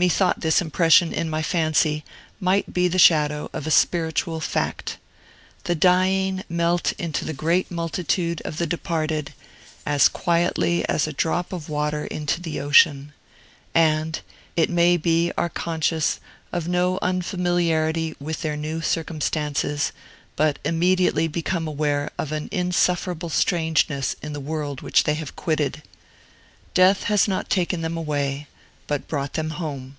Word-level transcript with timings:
Methought 0.00 0.40
this 0.40 0.62
impression 0.62 1.12
in 1.12 1.28
my 1.28 1.42
fancy 1.42 2.04
might 2.40 2.72
be 2.72 2.88
the 2.88 2.98
shadow 2.98 3.50
of 3.52 3.66
a 3.66 3.70
spiritual 3.70 4.40
fact. 4.40 4.96
The 5.64 5.74
dying 5.74 6.42
melt 6.48 6.92
into 6.92 7.26
the 7.26 7.34
great 7.34 7.70
multitude 7.70 8.40
of 8.46 8.56
the 8.56 8.66
Departed 8.66 9.34
as 9.84 10.08
quietly 10.08 10.88
as 10.88 11.06
a 11.06 11.12
drop 11.12 11.52
of 11.52 11.68
water 11.68 12.06
into 12.06 12.40
the 12.40 12.62
ocean, 12.62 13.12
and, 13.74 14.18
it 14.56 14.70
may 14.70 14.96
be 14.96 15.32
are 15.36 15.50
conscious 15.50 16.18
of 16.50 16.66
no 16.66 16.98
unfamiliarity 17.02 18.16
with 18.18 18.40
their 18.40 18.56
new 18.56 18.80
circumstances, 18.80 19.92
but 20.34 20.58
immediately 20.64 21.28
become 21.28 21.68
aware 21.68 22.10
of 22.18 22.32
an 22.32 22.48
insufferable 22.50 23.28
strangeness 23.28 24.16
in 24.22 24.32
the 24.32 24.40
world 24.40 24.80
which 24.80 25.04
they 25.04 25.12
have 25.16 25.36
quitted. 25.36 25.82
Death 26.72 27.02
has 27.04 27.28
not 27.28 27.50
taken 27.50 27.82
them 27.82 27.98
away, 27.98 28.46
but 28.86 29.06
brought 29.06 29.34
them 29.34 29.50
home. 29.50 29.96